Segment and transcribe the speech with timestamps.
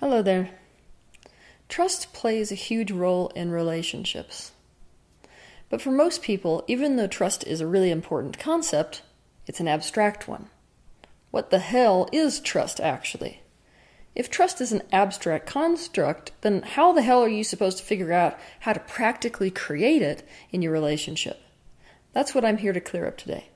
[0.00, 0.48] Hello there.
[1.68, 4.52] Trust plays a huge role in relationships.
[5.68, 9.02] But for most people, even though trust is a really important concept,
[9.46, 10.48] it's an abstract one.
[11.30, 13.42] What the hell is trust actually?
[14.14, 18.10] If trust is an abstract construct, then how the hell are you supposed to figure
[18.10, 21.42] out how to practically create it in your relationship?
[22.14, 23.50] That's what I'm here to clear up today.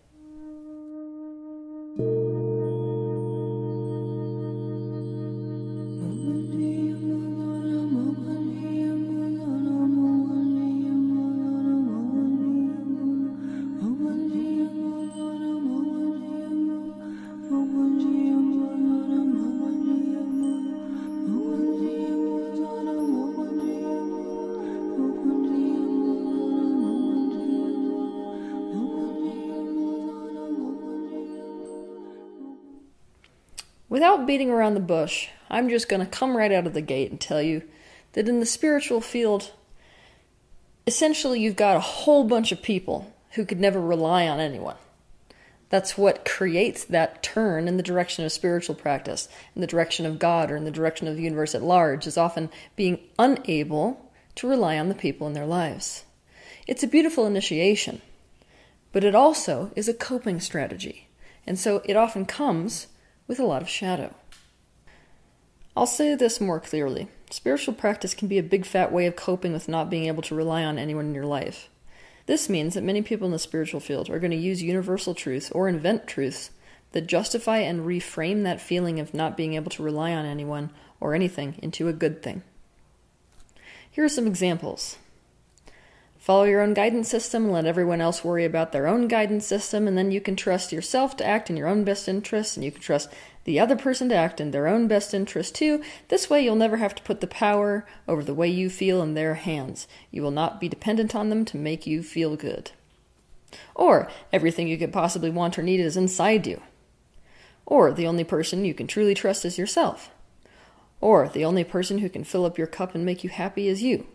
[34.05, 37.11] Without beating around the bush, I'm just going to come right out of the gate
[37.11, 37.63] and tell you
[38.13, 39.53] that in the spiritual field,
[40.87, 44.77] essentially you've got a whole bunch of people who could never rely on anyone.
[45.71, 50.19] That's what creates that turn in the direction of spiritual practice, in the direction of
[50.19, 54.47] God, or in the direction of the universe at large, is often being unable to
[54.47, 56.05] rely on the people in their lives.
[56.67, 58.03] It's a beautiful initiation,
[58.93, 61.09] but it also is a coping strategy.
[61.47, 62.89] And so it often comes
[63.27, 64.15] with a lot of shadow.
[65.77, 69.53] I'll say this more clearly spiritual practice can be a big fat way of coping
[69.53, 71.69] with not being able to rely on anyone in your life.
[72.27, 75.51] This means that many people in the spiritual field are going to use universal truths
[75.51, 76.51] or invent truths
[76.93, 81.13] that justify and reframe that feeling of not being able to rely on anyone or
[81.15, 82.43] anything into a good thing.
[83.91, 84.97] Here are some examples.
[86.25, 89.99] Follow your own guidance system, let everyone else worry about their own guidance system, and
[89.99, 92.81] then you can trust yourself to act in your own best interest, and you can
[92.81, 93.11] trust
[93.45, 95.83] the other person to act in their own best interest too.
[96.09, 99.13] This way, you'll never have to put the power over the way you feel in
[99.13, 99.87] their hands.
[100.11, 102.71] You will not be dependent on them to make you feel good.
[103.75, 106.63] Or, everything you could possibly want or need is inside you.
[107.67, 110.09] Or, the only person you can truly trust is yourself.
[111.03, 113.83] Or, the only person who can fill up your cup and make you happy is
[113.83, 114.07] you.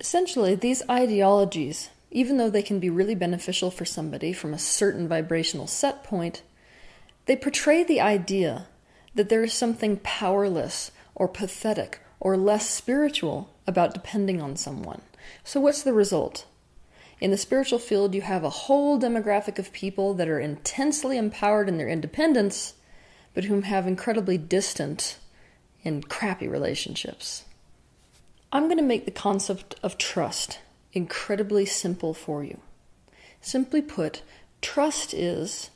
[0.00, 5.08] Essentially, these ideologies, even though they can be really beneficial for somebody from a certain
[5.08, 6.42] vibrational set point,
[7.26, 8.66] they portray the idea
[9.14, 15.02] that there is something powerless or pathetic or less spiritual about depending on someone.
[15.42, 16.46] So, what's the result?
[17.20, 21.68] In the spiritual field, you have a whole demographic of people that are intensely empowered
[21.68, 22.74] in their independence,
[23.32, 25.18] but whom have incredibly distant
[25.84, 27.43] and crappy relationships.
[28.54, 30.60] I'm going to make the concept of trust
[30.92, 32.60] incredibly simple for you.
[33.40, 34.22] Simply put,
[34.62, 35.70] trust is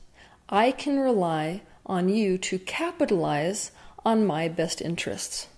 [0.49, 3.73] I can rely on you to capitalize
[4.05, 5.49] on my best interests.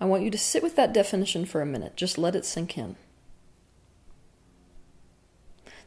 [0.00, 1.94] I want you to sit with that definition for a minute.
[1.94, 2.96] Just let it sink in.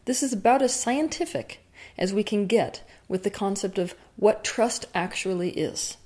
[0.05, 1.59] This is about as scientific
[1.97, 5.97] as we can get with the concept of what trust actually is.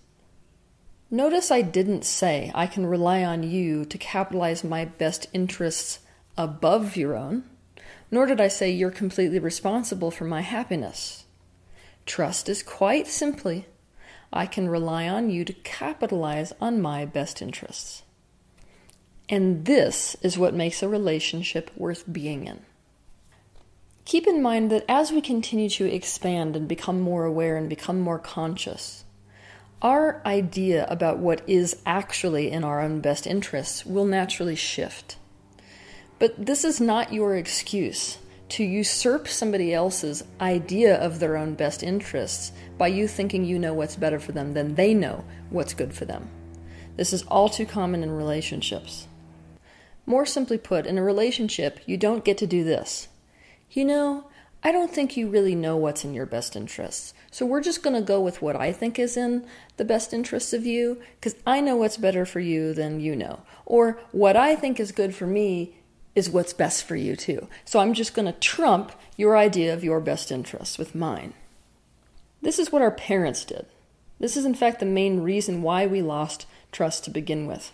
[1.09, 5.99] Notice I didn't say I can rely on you to capitalize my best interests
[6.37, 7.45] above your own,
[8.11, 11.23] nor did I say you're completely responsible for my happiness.
[12.05, 13.67] Trust is quite simply
[14.33, 18.03] I can rely on you to capitalize on my best interests.
[19.29, 22.59] And this is what makes a relationship worth being in.
[24.03, 27.99] Keep in mind that as we continue to expand and become more aware and become
[27.99, 29.05] more conscious,
[29.81, 35.17] our idea about what is actually in our own best interests will naturally shift.
[36.19, 38.17] But this is not your excuse
[38.49, 43.73] to usurp somebody else's idea of their own best interests by you thinking you know
[43.73, 46.29] what's better for them than they know what's good for them.
[46.95, 49.07] This is all too common in relationships.
[50.05, 53.09] More simply put, in a relationship, you don't get to do this.
[53.69, 54.29] You know,
[54.67, 57.13] I don't think you really know what's in your best interests.
[57.31, 59.47] So we're just going to go with what I think is in
[59.77, 63.43] the best interests of you because I know what's better for you than you know.
[63.65, 65.77] Or what I think is good for me
[66.15, 67.47] is what's best for you too.
[67.63, 71.33] So I'm just going to trump your idea of your best interests with mine.
[72.41, 73.67] This is what our parents did.
[74.19, 77.71] This is, in fact, the main reason why we lost trust to begin with.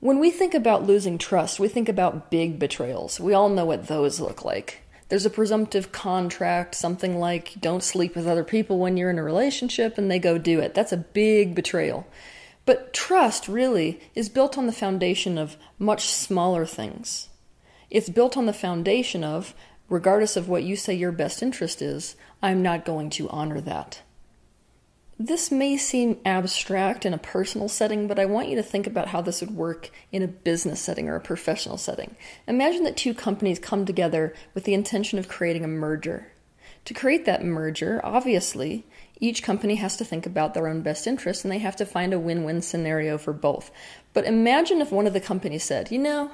[0.00, 3.18] When we think about losing trust, we think about big betrayals.
[3.18, 8.16] We all know what those look like there's a presumptive contract, something like don't sleep
[8.16, 10.72] with other people when you're in a relationship, and they go do it.
[10.72, 12.06] That's a big betrayal.
[12.64, 17.28] But trust really is built on the foundation of much smaller things.
[17.90, 19.52] It's built on the foundation of,
[19.88, 24.02] regardless of what you say your best interest is, I'm not going to honor that.
[25.22, 29.08] This may seem abstract in a personal setting, but I want you to think about
[29.08, 32.16] how this would work in a business setting or a professional setting.
[32.48, 36.32] Imagine that two companies come together with the intention of creating a merger.
[36.86, 38.86] To create that merger, obviously,
[39.20, 42.14] each company has to think about their own best interests and they have to find
[42.14, 43.70] a win win scenario for both.
[44.14, 46.30] But imagine if one of the companies said, you know,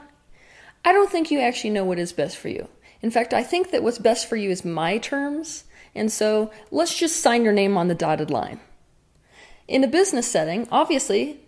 [0.84, 2.68] I don't think you actually know what is best for you.
[3.02, 6.96] In fact, I think that what's best for you is my terms, and so let's
[6.96, 8.60] just sign your name on the dotted line.
[9.68, 11.40] In a business setting, obviously,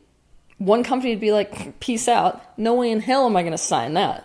[0.58, 2.58] one company would be like, peace out.
[2.58, 4.24] No way in hell am I going to sign that.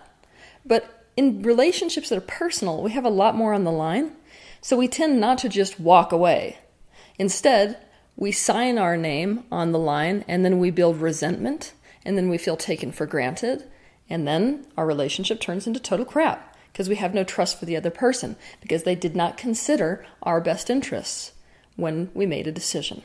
[0.66, 4.12] But in relationships that are personal, we have a lot more on the line.
[4.60, 6.58] So we tend not to just walk away.
[7.18, 7.78] Instead,
[8.16, 11.72] we sign our name on the line and then we build resentment
[12.04, 13.64] and then we feel taken for granted.
[14.10, 17.76] And then our relationship turns into total crap because we have no trust for the
[17.76, 21.32] other person because they did not consider our best interests
[21.76, 23.02] when we made a decision.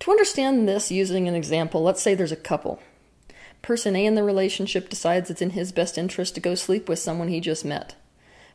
[0.00, 2.80] To understand this using an example, let's say there's a couple.
[3.62, 7.00] Person A in the relationship decides it's in his best interest to go sleep with
[7.00, 7.96] someone he just met.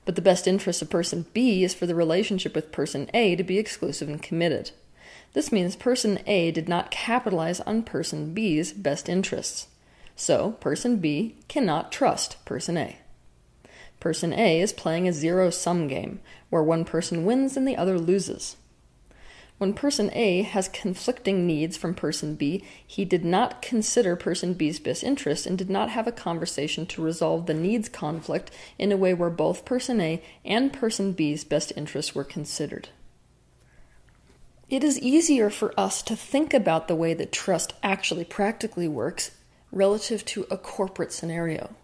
[0.05, 3.43] But the best interest of person B is for the relationship with person A to
[3.43, 4.71] be exclusive and committed.
[5.33, 9.67] This means person A did not capitalize on person B's best interests.
[10.15, 12.97] So, person B cannot trust person A.
[13.99, 16.19] Person A is playing a zero sum game,
[16.49, 18.57] where one person wins and the other loses.
[19.59, 24.79] When person A has conflicting needs from person B, he did not consider person B's
[24.79, 28.97] best interest and did not have a conversation to resolve the needs conflict in a
[28.97, 32.89] way where both person A and person B's best interests were considered.
[34.69, 39.31] It is easier for us to think about the way that trust actually practically works
[39.71, 41.75] relative to a corporate scenario.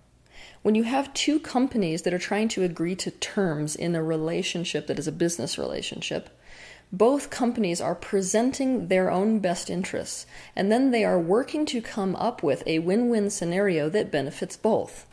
[0.62, 4.88] When you have two companies that are trying to agree to terms in a relationship
[4.88, 6.30] that is a business relationship,
[6.92, 10.26] both companies are presenting their own best interests,
[10.56, 14.58] and then they are working to come up with a win win scenario that benefits
[14.58, 15.06] both.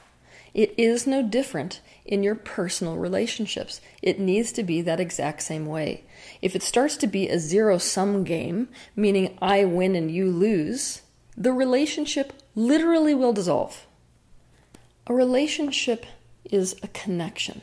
[0.54, 3.82] It is no different in your personal relationships.
[4.00, 6.04] It needs to be that exact same way.
[6.40, 11.02] If it starts to be a zero sum game, meaning I win and you lose,
[11.36, 13.86] the relationship literally will dissolve.
[15.06, 16.06] A relationship
[16.44, 17.60] is a connection.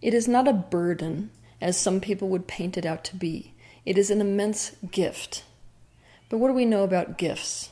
[0.00, 1.30] It is not a burden
[1.60, 3.54] as some people would paint it out to be.
[3.84, 5.44] It is an immense gift.
[6.28, 7.70] But what do we know about gifts?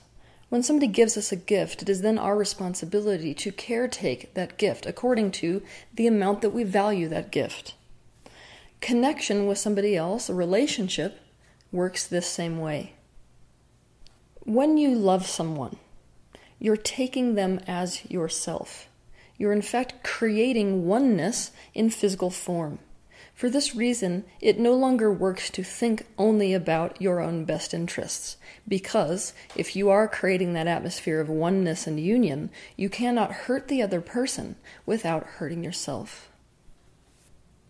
[0.49, 4.87] When somebody gives us a gift, it is then our responsibility to caretake that gift
[4.87, 5.62] according to
[5.94, 7.75] the amount that we value that gift.
[8.81, 11.20] Connection with somebody else, a relationship,
[11.70, 12.94] works this same way.
[14.40, 15.76] When you love someone,
[16.58, 18.88] you're taking them as yourself.
[19.37, 22.79] You're in fact creating oneness in physical form.
[23.38, 28.37] For this reason, it no longer works to think only about your own best interests,
[28.67, 33.81] because if you are creating that atmosphere of oneness and union, you cannot hurt the
[33.81, 36.29] other person without hurting yourself.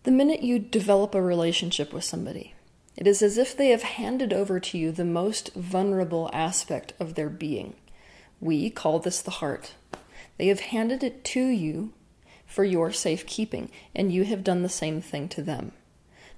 [0.05, 2.55] The minute you develop a relationship with somebody,
[2.97, 7.15] it is as if they have handed over to you the most vulnerable aspect of
[7.15, 7.75] their being.
[8.41, 9.75] We call this the heart.
[10.39, 11.93] They have handed it to you
[12.49, 15.71] for your safekeeping, and you have done the same thing to them.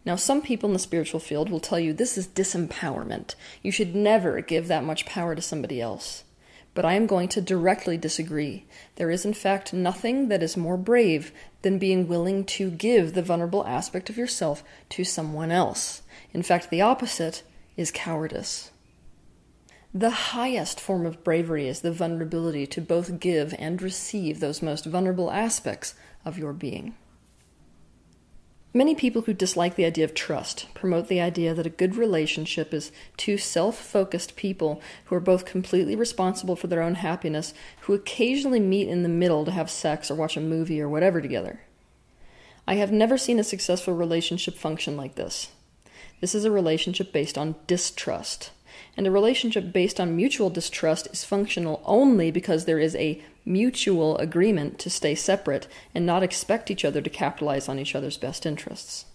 [0.04, 3.34] Now, some people in the spiritual field will tell you this is disempowerment.
[3.62, 6.24] You should never give that much power to somebody else.
[6.72, 8.64] But I am going to directly disagree.
[8.96, 13.22] There is, in fact, nothing that is more brave than being willing to give the
[13.22, 16.02] vulnerable aspect of yourself to someone else.
[16.32, 17.42] In fact, the opposite
[17.76, 18.70] is cowardice.
[19.92, 24.86] The highest form of bravery is the vulnerability to both give and receive those most
[24.86, 25.94] vulnerable aspects
[26.24, 26.94] of your being.
[28.72, 32.72] Many people who dislike the idea of trust promote the idea that a good relationship
[32.72, 37.92] is two self focused people who are both completely responsible for their own happiness, who
[37.92, 41.62] occasionally meet in the middle to have sex or watch a movie or whatever together.
[42.64, 45.48] I have never seen a successful relationship function like this.
[46.20, 48.52] This is a relationship based on distrust
[48.96, 54.16] and a relationship based on mutual distrust is functional only because there is a mutual
[54.18, 58.46] agreement to stay separate and not expect each other to capitalize on each other's best
[58.46, 59.06] interests.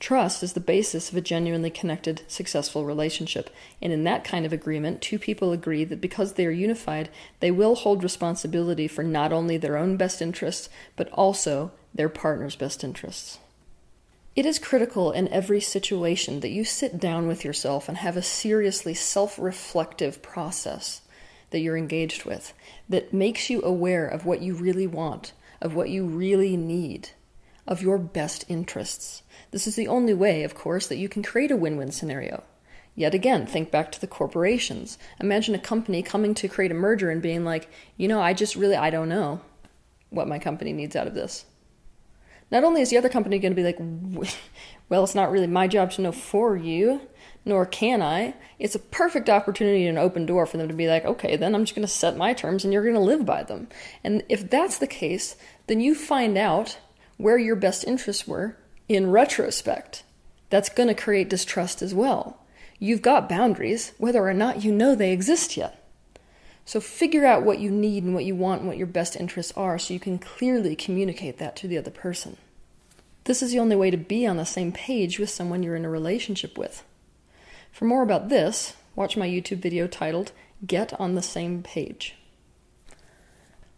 [0.00, 3.50] Trust is the basis of a genuinely connected, successful relationship,
[3.82, 7.50] and in that kind of agreement, two people agree that because they are unified, they
[7.50, 12.82] will hold responsibility for not only their own best interests, but also their partner's best
[12.82, 13.38] interests.
[14.40, 18.22] It is critical in every situation that you sit down with yourself and have a
[18.22, 21.02] seriously self reflective process
[21.50, 22.54] that you're engaged with
[22.88, 27.10] that makes you aware of what you really want, of what you really need,
[27.66, 29.22] of your best interests.
[29.50, 32.42] This is the only way, of course, that you can create a win win scenario.
[32.94, 34.96] Yet again, think back to the corporations.
[35.20, 37.68] Imagine a company coming to create a merger and being like,
[37.98, 39.42] you know, I just really, I don't know
[40.08, 41.44] what my company needs out of this.
[42.50, 43.78] Not only is the other company going to be like,
[44.88, 47.00] well, it's not really my job to know for you,
[47.44, 48.34] nor can I.
[48.58, 51.54] It's a perfect opportunity and an open door for them to be like, okay, then
[51.54, 53.68] I'm just going to set my terms and you're going to live by them.
[54.02, 55.36] And if that's the case,
[55.68, 56.78] then you find out
[57.16, 58.56] where your best interests were
[58.88, 60.02] in retrospect.
[60.48, 62.44] That's going to create distrust as well.
[62.80, 65.79] You've got boundaries, whether or not you know they exist yet.
[66.64, 69.52] So figure out what you need and what you want and what your best interests
[69.56, 72.36] are so you can clearly communicate that to the other person.
[73.24, 75.84] This is the only way to be on the same page with someone you're in
[75.84, 76.84] a relationship with.
[77.72, 80.32] For more about this, watch my YouTube video titled
[80.66, 82.16] Get on the Same Page.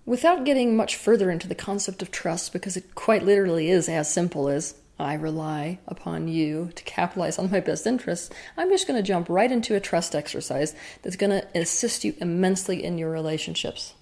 [0.05, 4.13] Without getting much further into the concept of trust, because it quite literally is as
[4.13, 8.99] simple as I rely upon you to capitalize on my best interests, I'm just going
[8.99, 13.11] to jump right into a trust exercise that's going to assist you immensely in your
[13.11, 13.95] relationships.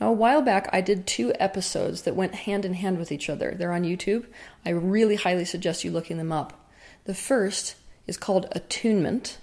[0.00, 3.30] Now, a while back, I did two episodes that went hand in hand with each
[3.30, 3.54] other.
[3.56, 4.26] They're on YouTube.
[4.64, 6.70] I really highly suggest you looking them up.
[7.04, 9.38] The first is called attunement,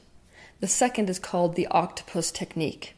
[0.60, 2.96] the second is called the octopus technique.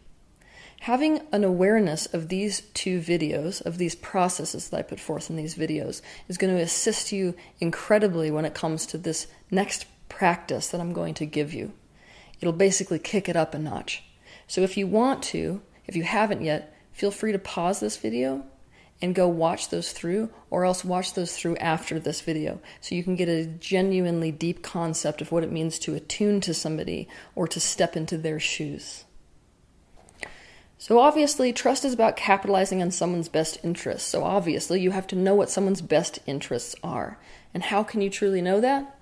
[0.86, 5.36] Having an awareness of these two videos, of these processes that I put forth in
[5.36, 10.68] these videos, is going to assist you incredibly when it comes to this next practice
[10.68, 11.74] that I'm going to give you.
[12.40, 14.04] It'll basically kick it up a notch.
[14.46, 18.46] So if you want to, if you haven't yet, feel free to pause this video
[19.02, 23.04] and go watch those through, or else watch those through after this video so you
[23.04, 27.48] can get a genuinely deep concept of what it means to attune to somebody or
[27.48, 29.05] to step into their shoes.
[30.86, 34.08] So, obviously, trust is about capitalizing on someone's best interests.
[34.08, 37.18] So, obviously, you have to know what someone's best interests are.
[37.56, 38.96] And how can you truly know that?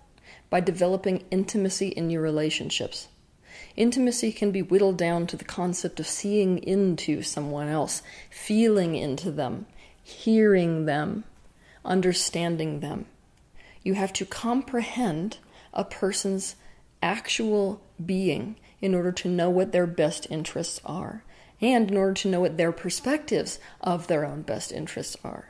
[0.50, 3.10] By developing intimacy in your relationships.
[3.76, 9.30] Intimacy can be whittled down to the concept of seeing into someone else, feeling into
[9.30, 9.66] them,
[10.02, 11.26] hearing them,
[11.84, 13.08] understanding them.
[13.84, 15.40] You have to comprehend
[15.74, 16.56] a person's
[17.02, 21.26] actual being in order to know what their best interests are
[21.64, 25.50] and in order to know what their perspectives of their own best interests are.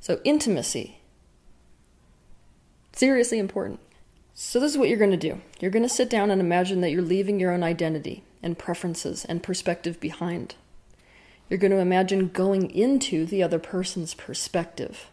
[0.00, 0.98] So, intimacy.
[2.92, 3.80] Seriously important.
[4.34, 6.80] So, this is what you're going to do you're going to sit down and imagine
[6.80, 10.54] that you're leaving your own identity and preferences and perspective behind.
[11.48, 15.10] You're going to imagine going into the other person's perspective.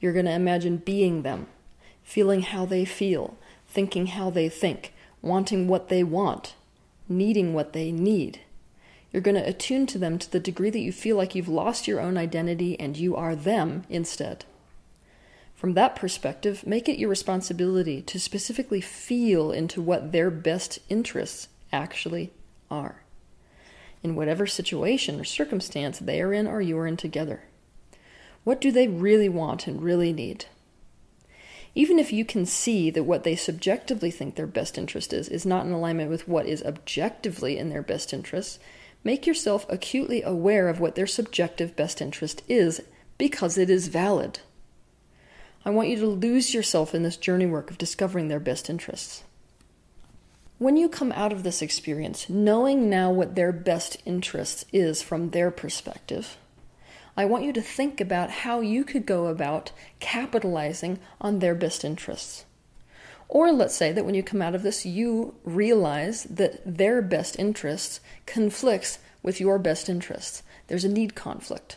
[0.00, 1.48] You're going to imagine being them,
[2.02, 3.36] feeling how they feel,
[3.68, 6.54] thinking how they think, wanting what they want,
[7.08, 8.40] needing what they need.
[9.12, 11.88] You're going to attune to them to the degree that you feel like you've lost
[11.88, 14.44] your own identity and you are them instead.
[15.54, 21.48] From that perspective, make it your responsibility to specifically feel into what their best interests
[21.72, 22.32] actually
[22.70, 23.02] are,
[24.02, 27.42] in whatever situation or circumstance they are in or you are in together.
[28.42, 30.46] What do they really want and really need?
[31.74, 35.44] Even if you can see that what they subjectively think their best interest is is
[35.44, 38.58] not in alignment with what is objectively in their best interest,
[39.02, 42.82] Make yourself acutely aware of what their subjective best interest is
[43.16, 44.40] because it is valid.
[45.64, 49.24] I want you to lose yourself in this journey work of discovering their best interests.
[50.58, 55.30] When you come out of this experience, knowing now what their best interest is from
[55.30, 56.36] their perspective,
[57.16, 61.84] I want you to think about how you could go about capitalizing on their best
[61.84, 62.44] interests.
[63.32, 67.38] Or let's say that when you come out of this, you realize that their best
[67.38, 70.42] interests conflicts with your best interests.
[70.66, 71.76] There's a need conflict.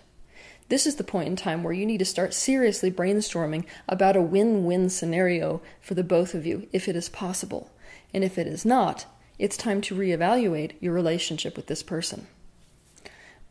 [0.70, 4.22] This is the point in time where you need to start seriously brainstorming about a
[4.22, 7.70] win win scenario for the both of you, if it is possible.
[8.16, 9.06] And if it is not,
[9.38, 12.26] it's time to reevaluate your relationship with this person.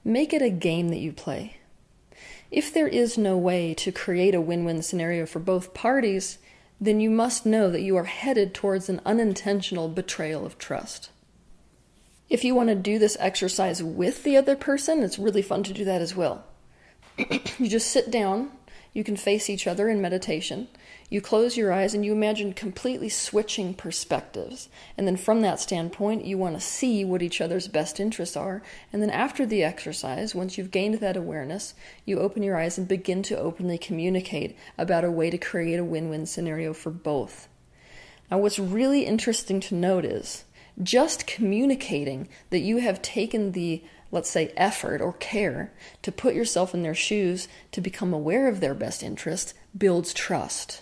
[0.04, 1.59] Make it a game that you play.
[2.50, 6.38] If there is no way to create a win win scenario for both parties,
[6.82, 11.10] then you must know that you are headed towards an unintentional betrayal of trust.
[12.28, 15.72] If you want to do this exercise with the other person, it's really fun to
[15.72, 16.44] do that as well.
[17.16, 18.50] you just sit down,
[18.92, 20.66] you can face each other in meditation,
[21.12, 24.71] you close your eyes and you imagine completely switching perspectives.
[24.97, 28.62] And then from that standpoint, you want to see what each other's best interests are.
[28.95, 31.75] And then after the exercise, once you've gained that awareness,
[32.07, 35.85] you open your eyes and begin to openly communicate about a way to create a
[35.85, 37.47] win win scenario for both.
[38.31, 40.45] Now, what's really interesting to note is
[40.83, 46.73] just communicating that you have taken the let's say effort or care to put yourself
[46.73, 50.81] in their shoes to become aware of their best interests builds trust.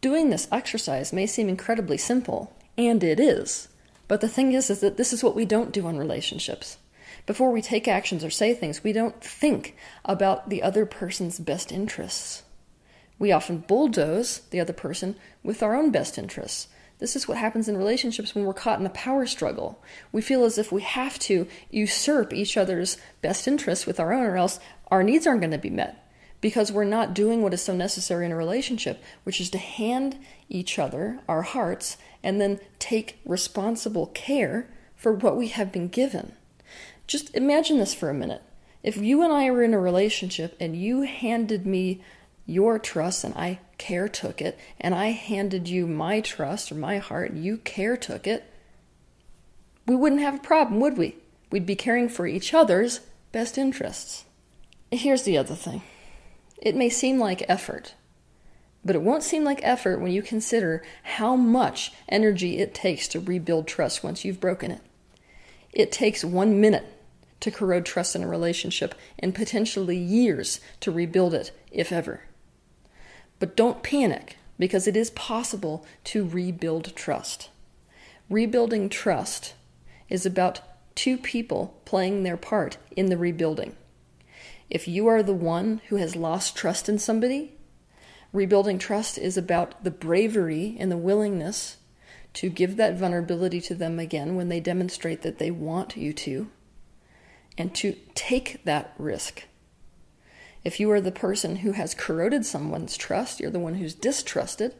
[0.00, 3.68] Doing this exercise may seem incredibly simple, And it is.
[4.08, 6.78] But the thing is, is that this is what we don't do in relationships.
[7.26, 9.76] Before we take actions or say things, we don't think
[10.06, 12.44] about the other person's best interests.
[13.18, 16.68] We often bulldoze the other person with our own best interests.
[16.98, 19.82] This is what happens in relationships when we're caught in a power struggle.
[20.12, 24.24] We feel as if we have to usurp each other's best interests with our own,
[24.24, 26.09] or else our needs aren't going to be met
[26.40, 30.16] because we're not doing what is so necessary in a relationship, which is to hand
[30.48, 36.32] each other our hearts and then take responsible care for what we have been given.
[37.06, 38.42] Just imagine this for a minute.
[38.82, 42.00] If you and I were in a relationship and you handed me
[42.46, 46.98] your trust and I care took it, and I handed you my trust or my
[46.98, 48.44] heart and you care took it,
[49.86, 51.16] we wouldn't have a problem, would we?
[51.50, 53.00] We'd be caring for each other's
[53.32, 54.24] best interests.
[54.90, 55.82] Here's the other thing
[56.60, 57.94] it may seem like effort,
[58.84, 63.20] but it won't seem like effort when you consider how much energy it takes to
[63.20, 64.82] rebuild trust once you've broken it.
[65.72, 66.86] It takes one minute
[67.40, 72.22] to corrode trust in a relationship and potentially years to rebuild it, if ever.
[73.38, 77.48] But don't panic because it is possible to rebuild trust.
[78.28, 79.54] Rebuilding trust
[80.10, 80.60] is about
[80.94, 83.74] two people playing their part in the rebuilding.
[84.70, 87.58] If you are the one who has lost trust in somebody,
[88.32, 91.76] rebuilding trust is about the bravery and the willingness
[92.34, 96.48] to give that vulnerability to them again when they demonstrate that they want you to,
[97.58, 99.44] and to take that risk.
[100.62, 104.74] If you are the person who has corroded someone's trust, you're the one who's distrusted,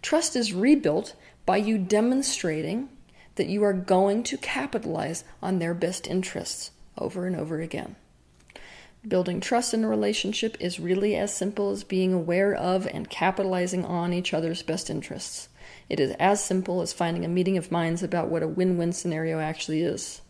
[0.00, 2.88] trust is rebuilt by you demonstrating
[3.34, 7.96] that you are going to capitalize on their best interests over and over again.
[9.06, 13.84] Building trust in a relationship is really as simple as being aware of and capitalizing
[13.84, 15.50] on each other's best interests.
[15.90, 18.94] It is as simple as finding a meeting of minds about what a win win
[18.94, 20.22] scenario actually is.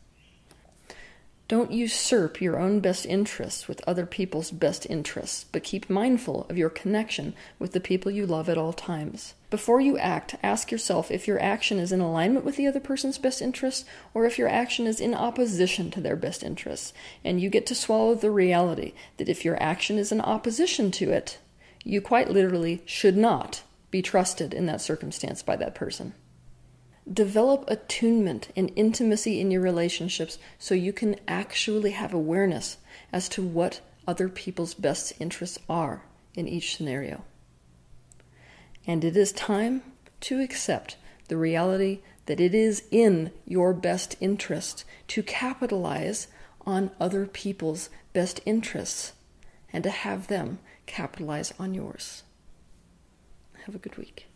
[1.55, 6.59] Don't usurp your own best interests with other people's best interests, but keep mindful of
[6.59, 9.35] your connection with the people you love at all times.
[9.51, 13.19] Before you act, ask yourself if your action is in alignment with the other person's
[13.19, 16.93] best interests or if your action is in opposition to their best interests.
[17.23, 21.13] And you get to swallow the reality that if your action is in opposition to
[21.13, 21.39] it,
[21.85, 23.63] you quite literally should not
[23.93, 26.15] be trusted in that circumstance by that person.
[27.13, 32.79] Develop attunement and intimacy in your relationships so you can actually have awareness
[33.13, 36.03] as to what other people's best interests are
[36.35, 37.25] in each scenario.
[38.87, 39.83] And it is time
[40.21, 40.97] to accept
[41.29, 46.29] the reality that it is in your best interest to capitalize
[46.67, 49.13] on other people's best interests
[49.73, 52.23] and to have them capitalize on yours.
[53.67, 54.27] Have a good week.